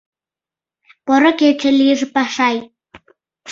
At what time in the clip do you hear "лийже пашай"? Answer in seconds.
1.79-2.57